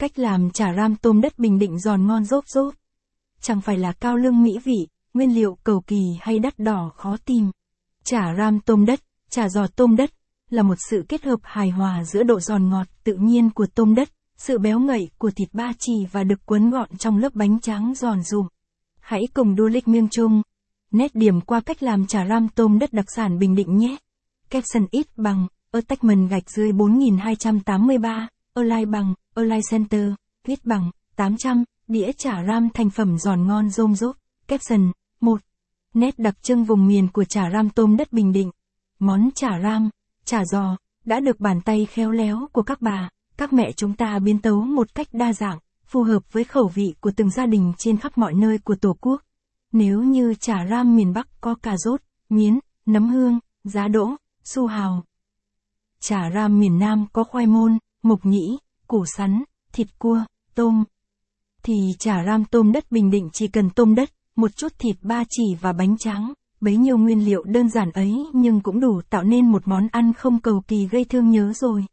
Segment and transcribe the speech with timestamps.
[0.00, 2.74] Cách làm chả ram tôm đất Bình Định giòn ngon rốp rốp.
[3.40, 7.16] Chẳng phải là cao lương mỹ vị, nguyên liệu cầu kỳ hay đắt đỏ khó
[7.24, 7.50] tìm.
[8.04, 9.00] Chả ram tôm đất,
[9.30, 10.10] chả giò tôm đất,
[10.50, 13.94] là một sự kết hợp hài hòa giữa độ giòn ngọt tự nhiên của tôm
[13.94, 17.60] đất, sự béo ngậy của thịt ba chỉ và được cuốn gọn trong lớp bánh
[17.60, 18.46] tráng giòn rụm.
[19.00, 20.42] Hãy cùng du lịch miêng chung.
[20.90, 23.96] Nét điểm qua cách làm chả ram tôm đất đặc sản Bình Định nhé.
[24.50, 28.28] Capson ít bằng, attachment gạch dưới 4283,
[28.58, 30.12] Olay bằng, Olay center,
[30.44, 34.16] viết bằng, 800, đĩa chả ram thành phẩm giòn ngon rôm rốp.
[34.48, 35.40] caption, 1.
[35.94, 38.50] Nét đặc trưng vùng miền của chả ram tôm đất Bình Định.
[38.98, 39.90] Món chả ram,
[40.24, 44.18] chả giò, đã được bàn tay khéo léo của các bà, các mẹ chúng ta
[44.18, 47.72] biến tấu một cách đa dạng, phù hợp với khẩu vị của từng gia đình
[47.78, 49.22] trên khắp mọi nơi của Tổ quốc.
[49.72, 54.10] Nếu như chả ram miền Bắc có cà rốt, miến, nấm hương, giá đỗ,
[54.44, 55.04] su hào.
[56.00, 60.84] Chả ram miền Nam có khoai môn, mộc nhĩ, củ sắn, thịt cua, tôm.
[61.62, 65.24] Thì chả ram tôm đất Bình Định chỉ cần tôm đất, một chút thịt ba
[65.30, 66.32] chỉ và bánh tráng.
[66.60, 70.12] Bấy nhiêu nguyên liệu đơn giản ấy nhưng cũng đủ tạo nên một món ăn
[70.12, 71.84] không cầu kỳ gây thương nhớ rồi.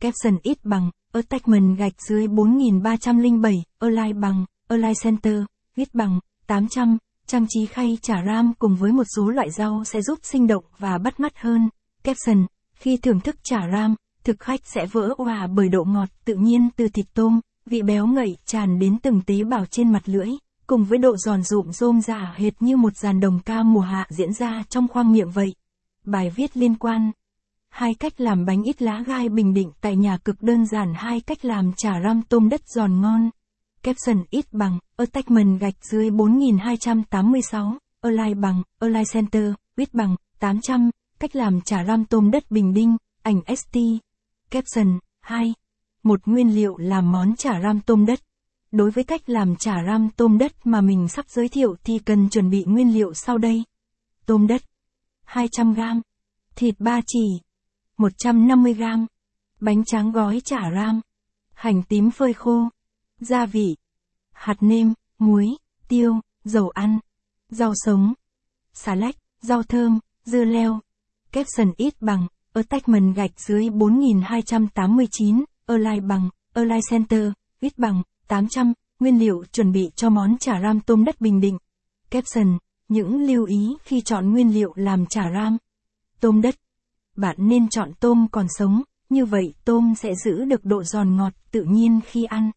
[0.00, 5.42] Capson ít bằng, attachment gạch dưới 4307, align bằng, align center,
[5.76, 10.02] viết bằng, 800, trang trí khay chả ram cùng với một số loại rau sẽ
[10.02, 11.68] giúp sinh động và bắt mắt hơn.
[12.04, 16.34] Capson, khi thưởng thức chả ram, thực khách sẽ vỡ òa bởi độ ngọt tự
[16.34, 20.28] nhiên từ thịt tôm, vị béo ngậy tràn đến từng tế bào trên mặt lưỡi
[20.66, 24.06] cùng với độ giòn rụm rôm giả hệt như một dàn đồng ca mùa hạ
[24.10, 25.54] diễn ra trong khoang miệng vậy.
[26.04, 27.10] Bài viết liên quan
[27.70, 31.20] Hai cách làm bánh ít lá gai bình định tại nhà cực đơn giản hai
[31.20, 33.30] cách làm chả ram tôm đất giòn ngon.
[33.82, 41.36] Capson ít bằng, attachment gạch dưới 4286, align bằng, align center, ít bằng, 800, cách
[41.36, 43.76] làm chả ram tôm đất bình đinh, ảnh ST.
[44.50, 45.54] Capson, 2.
[46.02, 48.20] Một nguyên liệu làm món chả ram tôm đất.
[48.72, 52.28] Đối với cách làm chả ram tôm đất mà mình sắp giới thiệu thì cần
[52.28, 53.64] chuẩn bị nguyên liệu sau đây.
[54.26, 54.62] Tôm đất
[55.26, 56.00] 200g,
[56.56, 57.40] thịt ba chỉ
[57.98, 59.06] 150g,
[59.60, 61.00] bánh tráng gói chả ram,
[61.52, 62.68] hành tím phơi khô,
[63.20, 63.76] gia vị,
[64.32, 65.46] hạt nêm, muối,
[65.88, 66.98] tiêu, dầu ăn,
[67.48, 68.14] rau sống,
[68.72, 70.80] xà lách, rau thơm, dưa leo,
[71.32, 79.18] capson ít bằng, attachment gạch dưới 4289, align bằng, align center, viết bằng, 800, nguyên
[79.18, 81.58] liệu chuẩn bị cho món chả ram tôm đất Bình Định.
[82.10, 85.56] Caption, những lưu ý khi chọn nguyên liệu làm chả ram.
[86.20, 86.54] Tôm đất.
[87.16, 91.32] Bạn nên chọn tôm còn sống, như vậy tôm sẽ giữ được độ giòn ngọt
[91.50, 92.50] tự nhiên khi ăn.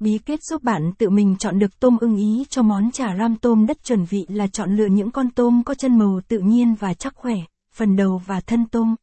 [0.00, 3.36] Bí kết giúp bạn tự mình chọn được tôm ưng ý cho món chả ram
[3.36, 6.74] tôm đất chuẩn vị là chọn lựa những con tôm có chân màu tự nhiên
[6.74, 7.36] và chắc khỏe,
[7.74, 8.94] phần đầu và thân tôm.